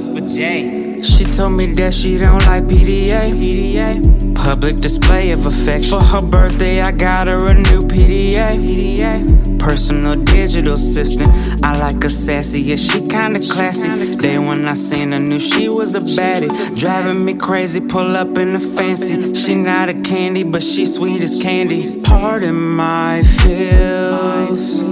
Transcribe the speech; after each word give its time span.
J. 0.00 1.02
She 1.02 1.24
told 1.24 1.54
me 1.54 1.66
that 1.72 1.92
she 1.92 2.14
don't 2.14 2.44
like 2.46 2.62
PDA. 2.64 3.32
PDA. 3.34 4.34
Public 4.36 4.76
display 4.76 5.32
of 5.32 5.44
affection. 5.44 5.98
For 5.98 6.04
her 6.04 6.22
birthday, 6.22 6.80
I 6.80 6.92
got 6.92 7.26
her 7.26 7.48
a 7.48 7.54
new 7.54 7.80
PDA. 7.80 8.62
PDA. 8.62 9.58
Personal 9.58 10.14
digital 10.24 10.74
assistant. 10.74 11.30
I 11.64 11.76
like 11.80 12.00
her 12.04 12.08
sassy, 12.08 12.62
yeah, 12.62 12.76
she 12.76 13.00
kinda 13.00 13.40
classy. 13.40 14.14
Day 14.16 14.38
when 14.38 14.68
I 14.68 14.74
seen 14.74 15.10
her, 15.10 15.18
knew 15.18 15.40
she 15.40 15.68
was 15.68 15.96
a 15.96 16.00
baddie. 16.00 16.50
Driving 16.78 17.24
me 17.24 17.34
crazy, 17.34 17.80
pull 17.80 18.16
up 18.16 18.38
in 18.38 18.52
the 18.52 18.60
fancy. 18.60 19.34
She 19.34 19.56
not 19.56 19.88
a 19.88 19.94
candy, 19.94 20.44
but 20.44 20.62
she 20.62 20.86
sweet 20.86 21.22
as 21.22 21.42
candy. 21.42 22.00
Pardon 22.02 22.54
my 22.76 23.24
feels. 23.24 24.84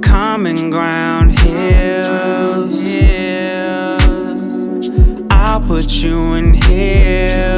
Common 0.00 0.70
ground 0.70 1.11
put 5.82 5.92
you 6.04 6.34
in 6.34 6.54
hills. 6.54 7.51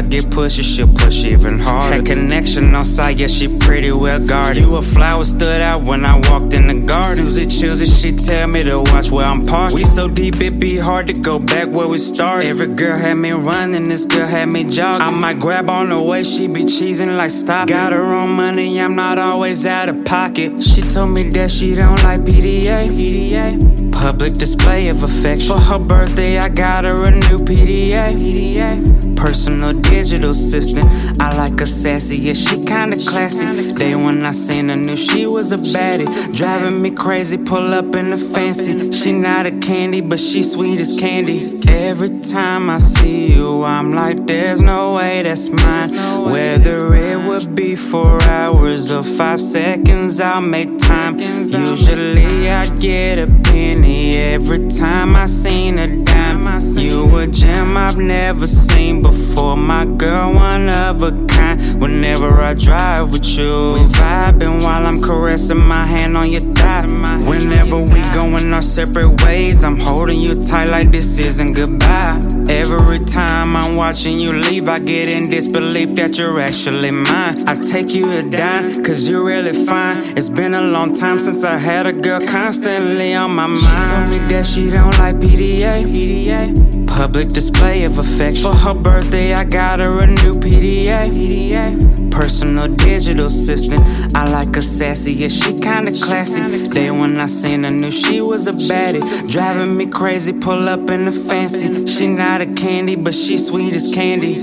I 0.00 0.02
get 0.02 0.24
pushy, 0.30 0.62
she'll 0.62 0.88
push 0.88 1.24
even 1.24 1.58
harder. 1.58 1.96
Had 1.96 2.06
connection 2.06 2.74
on 2.74 2.86
site, 2.86 3.18
yeah, 3.18 3.26
she 3.26 3.54
pretty 3.58 3.92
well 3.92 4.18
guarded. 4.18 4.62
You 4.62 4.78
a 4.78 4.80
flower 4.80 5.24
stood 5.24 5.60
out 5.60 5.82
when 5.82 6.06
I 6.06 6.18
walked 6.30 6.54
in 6.54 6.68
the 6.68 6.80
garden. 6.80 7.26
Susie 7.26 7.44
chooses, 7.44 8.00
she 8.00 8.12
tell 8.12 8.46
me 8.48 8.62
to 8.62 8.80
watch 8.80 9.10
where 9.10 9.26
I'm 9.26 9.46
parked. 9.46 9.74
We 9.74 9.84
so 9.84 10.08
deep, 10.08 10.40
it 10.40 10.58
be 10.58 10.78
hard 10.78 11.08
to 11.08 11.12
go 11.12 11.38
back 11.38 11.68
where 11.68 11.86
we 11.86 11.98
started. 11.98 12.48
Every 12.48 12.74
girl 12.74 12.96
had 12.96 13.18
me 13.18 13.32
running, 13.32 13.84
this 13.84 14.06
girl 14.06 14.26
had 14.26 14.50
me 14.50 14.64
jogging. 14.64 15.02
I 15.02 15.10
might 15.10 15.38
grab 15.38 15.68
on 15.68 15.90
the 15.90 16.00
way, 16.00 16.24
she 16.24 16.48
be 16.48 16.62
cheesing 16.62 17.18
like 17.18 17.30
stop. 17.30 17.68
Got 17.68 17.92
her 17.92 18.14
own 18.14 18.30
money, 18.30 18.80
I'm 18.80 18.94
not 18.94 19.18
always 19.18 19.66
out 19.66 19.90
of 19.90 20.06
pocket. 20.06 20.62
She 20.62 20.80
told 20.80 21.10
me 21.10 21.24
that 21.30 21.50
she 21.50 21.72
don't 21.72 22.02
like 22.02 22.20
PDA. 22.20 22.88
PDA. 22.88 23.92
Public 23.92 24.32
display 24.32 24.88
of 24.88 25.02
affection. 25.02 25.58
For 25.58 25.62
her 25.62 25.78
birthday, 25.78 26.38
I 26.38 26.48
got 26.48 26.84
her 26.84 27.04
a 27.04 27.10
new 27.10 27.36
PDA. 27.36 28.16
PDA. 28.18 29.16
Personal 29.16 29.78
digital 29.90 30.30
assistant. 30.30 30.86
I 31.20 31.36
like 31.36 31.58
her 31.58 31.66
sassy, 31.66 32.16
yeah, 32.16 32.34
she 32.34 32.56
kinda 32.62 32.96
classy. 33.10 33.72
Day 33.74 33.94
when 33.94 34.24
I 34.24 34.30
seen 34.30 34.68
her, 34.68 34.76
knew 34.76 34.96
she 34.96 35.26
was 35.26 35.52
a 35.52 35.56
baddie. 35.56 36.08
Driving 36.34 36.80
me 36.80 36.90
crazy, 36.90 37.36
pull 37.36 37.74
up 37.74 37.94
in 37.96 38.10
the 38.10 38.16
fancy. 38.16 38.92
She 38.92 39.12
not 39.12 39.46
a 39.46 39.50
candy, 39.68 40.00
but 40.00 40.20
she 40.20 40.42
sweet 40.42 40.78
as 40.80 40.98
candy. 40.98 41.38
Every 41.68 42.12
time 42.20 42.70
I 42.70 42.78
see 42.78 43.34
you, 43.34 43.64
I'm 43.64 43.92
like, 43.92 44.26
there's 44.26 44.60
no 44.60 44.94
way 44.94 45.22
that's 45.22 45.48
mine. 45.48 45.90
Whether 46.32 46.94
it 46.94 47.18
would 47.26 47.54
be 47.54 47.74
four 47.76 48.22
hours 48.22 48.92
or 48.92 49.02
five 49.02 49.40
seconds, 49.40 50.20
I'll 50.20 50.40
make 50.40 50.78
time. 50.78 51.18
Usually 51.18 52.48
I 52.50 52.64
get 52.66 53.18
a 53.18 53.26
penny 53.26 54.16
every 54.16 54.68
time 54.68 55.16
I 55.16 55.26
seen 55.26 55.78
a 55.78 55.88
dime. 56.04 56.20
You 56.60 57.16
a 57.18 57.26
gem 57.26 57.76
I've 57.76 57.96
never 57.96 58.46
seen 58.46 59.02
before, 59.02 59.56
my 59.56 59.79
girl, 59.84 60.34
one 60.34 60.68
of 60.68 61.02
a 61.02 61.12
kind. 61.26 61.80
Whenever 61.80 62.40
I 62.40 62.54
drive 62.54 63.12
with 63.12 63.26
you, 63.26 63.74
we 63.74 63.92
vibing 64.40 64.62
while 64.62 64.86
I'm 64.86 65.00
caressing 65.00 65.64
my 65.66 65.86
hand 65.86 66.16
on 66.16 66.30
your 66.30 66.40
thigh. 66.40 66.86
Whenever 67.26 67.78
we 67.78 68.00
going 68.12 68.52
our 68.52 68.62
separate 68.62 69.22
ways, 69.22 69.62
I'm 69.64 69.78
holding 69.78 70.18
you 70.18 70.34
tight 70.34 70.68
like 70.68 70.90
this 70.90 71.18
isn't 71.18 71.54
goodbye. 71.54 72.18
Every 72.48 73.04
time 73.04 73.56
I'm 73.56 73.76
watching 73.76 74.18
you 74.18 74.32
leave, 74.32 74.68
I 74.68 74.78
get 74.78 75.08
in 75.08 75.30
disbelief 75.30 75.90
that 75.90 76.18
you're 76.18 76.38
actually 76.40 76.90
mine. 76.90 77.48
I 77.48 77.54
take 77.54 77.90
you 77.90 78.04
to 78.04 78.28
dine, 78.28 78.82
cause 78.82 79.08
you're 79.08 79.24
really 79.24 79.52
fine. 79.66 80.16
It's 80.16 80.28
been 80.28 80.54
a 80.54 80.62
long 80.62 80.92
time 80.92 81.18
since 81.18 81.44
I 81.44 81.56
had 81.58 81.86
a 81.86 81.92
girl 81.92 82.20
constantly 82.26 83.14
on 83.14 83.34
my 83.34 83.46
mind. 83.46 83.60
She 83.60 83.92
told 83.92 84.10
me 84.10 84.18
that 84.32 84.46
she 84.46 84.66
don't 84.66 84.98
like 84.98 85.16
PDA. 85.16 85.84
PDA. 85.84 86.86
Public 86.88 87.28
display 87.28 87.84
of 87.84 87.98
affection. 87.98 88.50
For 88.50 88.56
her 88.56 88.74
birthday, 88.74 89.32
I 89.32 89.44
got 89.44 89.78
her 89.78 90.02
a 90.02 90.06
new 90.06 90.32
PDA. 90.32 91.10
PDA. 91.12 92.10
Personal 92.10 92.68
digital 92.76 93.26
assistant. 93.26 93.82
I 94.14 94.29
like 94.30 94.54
her 94.54 94.60
sassy, 94.60 95.12
yeah, 95.12 95.28
she 95.28 95.54
kinda 95.54 95.90
classy. 95.90 96.68
Day 96.68 96.90
when 96.90 97.20
I 97.20 97.26
seen 97.26 97.64
her, 97.64 97.70
knew 97.70 97.90
she 97.90 98.22
was 98.22 98.46
a 98.46 98.52
baddie. 98.52 99.02
Driving 99.28 99.76
me 99.76 99.86
crazy, 99.86 100.32
pull 100.32 100.68
up 100.68 100.88
in 100.90 101.04
the 101.06 101.12
fancy. 101.12 101.86
She 101.86 102.06
not 102.06 102.40
a 102.40 102.46
candy, 102.46 102.96
but 102.96 103.14
she 103.14 103.36
sweet 103.38 103.74
as 103.74 103.92
candy. 103.92 104.34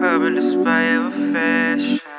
Public 0.00 0.34
display 0.34 0.94
of 0.96 1.06
affection. 1.12 2.09